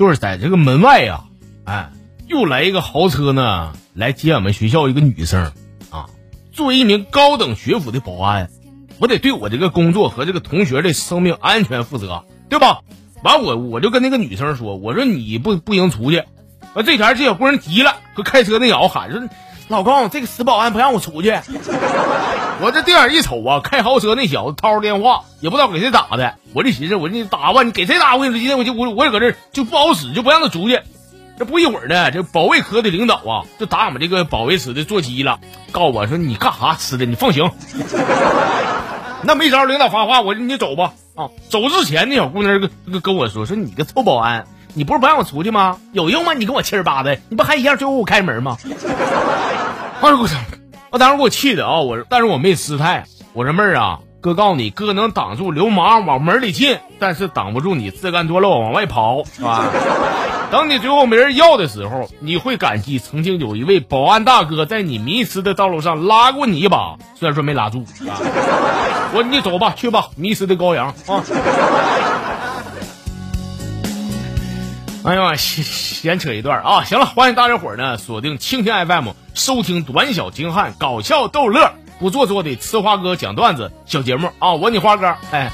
[0.00, 1.24] 就是在这个门外呀，
[1.64, 1.90] 哎，
[2.26, 5.52] 又来一个豪车呢，来接俺们学校一个女生
[5.90, 6.06] 啊。
[6.52, 8.50] 作为一名高等学府的保安，
[8.98, 12.80] 我得对我这个工作和这个同学的生命安全负责，对吧？
[13.22, 16.24] 完我我就跟那个女生说，我说你不不行出去。
[16.72, 19.20] 完这前这小姑娘急了，和开车那小子喊说
[19.70, 21.30] ：“老公，这个死保安不让我出去。
[22.60, 26.34] ”我这电眼一瞅啊，开豪车那小子掏着电话，也不知道给谁打的。
[26.52, 28.16] 我这寻思，我说你打吧，你给谁打？
[28.16, 30.80] 我跟你说，今天我就我我也搁这就不好使，就不让他出去。
[31.38, 35.38] 这不一会儿呢，这保卫科的领导啊，就打俺们这个保卫室的座机了，
[35.70, 37.06] 告我说你干啥吃的？
[37.06, 37.48] 你放行。
[39.22, 40.94] 那没招，领导发话，我说你走吧。
[41.14, 44.46] 啊，走之前那小姑娘跟跟我说说你个臭保安。
[44.72, 45.78] 你不是不让我出去吗？
[45.92, 46.32] 有用吗？
[46.32, 48.56] 你跟我七十八的，你不还一样追我开门吗？
[50.02, 50.36] 哎呦我操！
[50.90, 51.80] 我当时给我气的啊！
[51.80, 53.04] 我但是我没失态。
[53.32, 59.66] 我说妹儿啊，哥告诉你，哥能挡住流氓往门里进，但是挡不住你自甘堕落往外跑，是吧？
[60.50, 67.84] 等你最后没人要的时候，你会感激曾经有一位保安大哥在你迷失的道路上拉过你一把，虽然说没拉住。
[68.08, 68.18] 啊、
[69.14, 71.22] 我你走吧，去吧，迷失的羔羊啊！
[75.04, 76.84] 哎呀妈，闲闲扯一段啊！
[76.84, 84.52] 行了，欢迎大家伙儿呢锁定蜻蜓 FM 收听短小精悍、搞笑逗乐、不做作的吃花哥讲段子小节目啊！
[84.52, 85.50] 我你花哥，哎，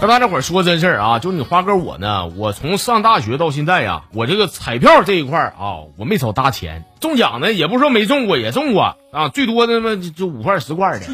[0.00, 11.06] 跟大家伙儿说真事儿啊，就你花哥我呢，我从上大学到现在呀，我这个彩票这一块儿啊，我没少搭钱，中奖呢也不是说没中过，也中过啊，最多的嘛就五块十块的。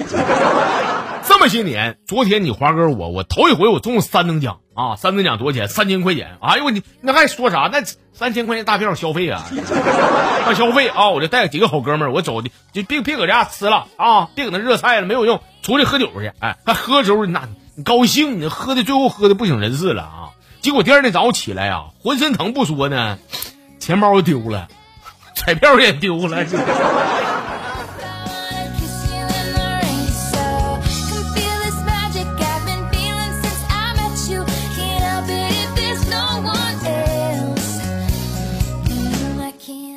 [1.47, 4.97] 这些年，昨天你华哥我我头一回我中了三等奖啊！
[4.97, 5.69] 三等奖多少钱？
[5.69, 6.39] 三千块钱！
[6.43, 7.71] 哎呦你那还说啥？
[7.73, 9.47] 那三千块钱大票消费啊！
[10.45, 11.11] 大消费啊！
[11.11, 14.29] 我就带几个好哥们儿，我走的就别别搁家吃了啊！
[14.35, 16.33] 别搁那热菜了，没有用，出去喝酒去！
[16.41, 20.35] 哎，还喝时候那你高兴，你喝的最后喝的不省人事了啊！
[20.63, 23.21] 结果第二天早上起来呀，浑身疼不说呢，
[23.79, 24.67] 钱包丢了，
[25.37, 26.45] 彩票也丢了。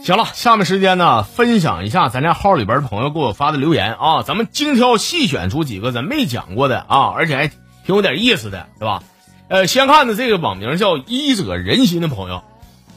[0.10, 9.04] 行了，下面时间呢，分享一下咱家号里边的朋友给我发的留言啊，咱们精挑细选出几个咱没讲过的啊，而且还挺有点意思的，对吧？
[9.50, 12.44] 呃，先看的这个网名叫医者仁心的朋友，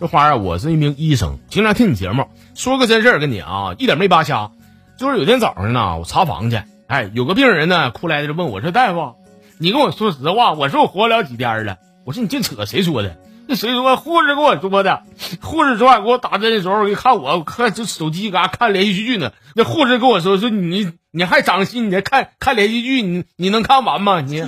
[0.00, 4.50] 这花啊，我是一名医生，经常听你节目，说个真事儿跟你啊，一点没扒瞎，
[4.96, 9.16] 就是有天早上呢，我查房去，哎，有个病人呢，哭来的问我说：“大夫，
[9.58, 13.18] 你跟我说实话，我说我活不了几天了。”我说：“你净扯，谁说的？”
[13.56, 13.96] 谁说？
[13.96, 15.02] 护士跟我说的。
[15.40, 19.32] 护士昨晚给我打针的时候，一看我看这手机嘎看连续剧呢。
[19.54, 24.20] 那护士跟我说说你你还长心，你还看看连续剧，你你能看完吗？
[24.20, 24.42] 你？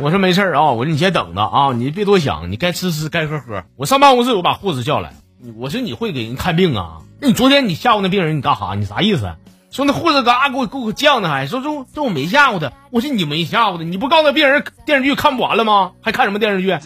[0.00, 3.62] 我说没事啊，我说你先等着啊，你别多想，你该吃吃，该喝喝。
[3.76, 5.12] 我上办公室，我把护士叫来，
[5.58, 6.98] 我说你会给人看病啊？
[7.20, 8.74] 那你昨天你吓唬那病人，你干啥？
[8.74, 9.32] 你啥意思？
[9.72, 12.70] 说那护士嘎给我给我犟的，还说这这我没吓唬他。
[12.90, 15.92] 我说你没吓唬他，你不告诉他病人电视剧看不完了吗？
[16.02, 16.78] 还看什么电视剧？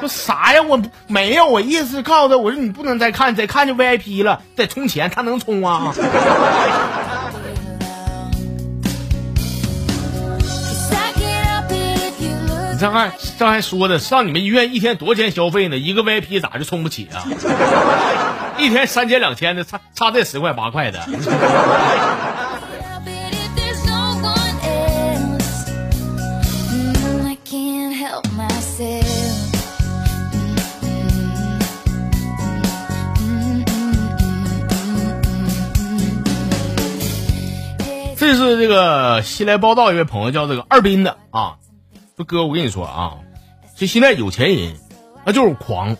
[0.00, 0.62] 说啥呀？
[0.62, 5.94] 我没有，我意思是告诉他，我说你不能再看，再看就 VIP 了，得充钱，他能充啊？
[12.72, 15.76] 你这还这还说的，上你们医院一天多少钱消费呢？
[15.76, 17.22] 一个 VIP 咋就充不起啊？
[18.60, 21.00] 一天三千两千的，差差这十块八块的。
[38.16, 41.56] 这是这个新来报道一位朋友叫这个二斌的啊，
[42.16, 43.14] 说哥，我跟你说啊，
[43.76, 44.74] 这现在有钱人
[45.24, 45.96] 那就是狂，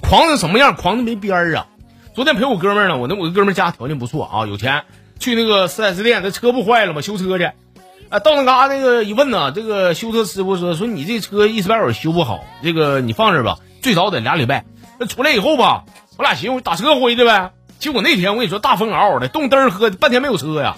[0.00, 0.76] 狂成什么样？
[0.76, 1.66] 狂的没边儿啊！
[2.14, 4.84] 昨天陪我哥们儿呢，我那我哥们儿家条件不错啊，有钱，
[5.18, 7.00] 去那个四 S 店，那车不坏了吗？
[7.00, 7.50] 修车去，
[8.08, 14.64] 啊，到那嘎那个一问呢，这个修车师傅说说你这车一时半会儿修不好，这个你放这吧，最少得俩礼拜。
[15.00, 15.82] 那出来以后吧，
[16.16, 17.50] 我俩寻思打车回去呗。
[17.80, 20.76] 结果那天我跟你说大风嗷嗷的，冻灯喝半天没有车呀。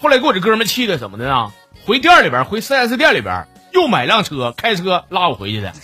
[0.00, 1.52] 后来给我这哥们气的怎么的呢？
[1.84, 5.74] 回店里边，回四 S 店里边又买辆车，开车拉我回去的。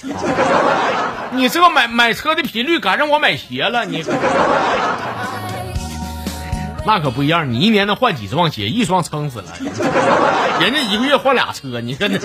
[1.32, 4.04] 你这个买买车的频率赶上我买鞋了，你
[6.86, 7.52] 那可不一样。
[7.52, 8.68] 你一年能换几双鞋？
[8.68, 9.52] 一双撑死了，
[10.60, 12.20] 人家一个月换俩车，你跟这。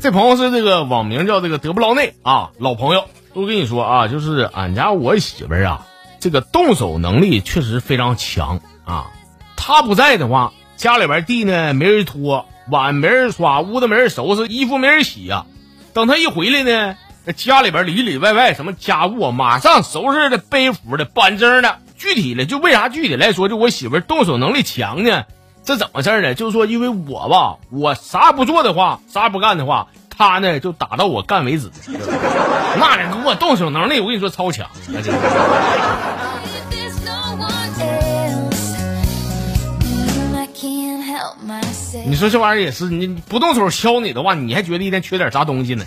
[0.00, 3.06] 这朋友是这个网名叫这个德布劳内啊，老朋友。
[3.36, 5.86] 我跟你说啊，就是俺家我媳妇儿啊，
[6.20, 9.10] 这个动手能力确实非常强啊。
[9.56, 15.44] 她不在的话，家里边地呢没人拖，碗没人刷，屋子没人收拾，衣服没人洗呀。
[15.92, 16.96] 等她一回来呢，
[17.36, 21.76] 家里边里里外外什么家务啊马上收拾的背服的板正的。
[21.98, 25.26] 具体的就为啥具体来说，就我媳妇儿动手能力强呢？
[25.62, 26.34] 这怎么事儿呢？
[26.34, 29.88] 就是说，因为我吧，我啥不做的话，啥不干的话。
[30.16, 31.70] 他呢，就打到我干为止。
[32.78, 34.68] 那人给我动手能力，我跟你说超强。
[42.08, 45.84] 你说这玩意儿也是，你不动手削你的话，你还觉得一天缺点啥东西呢？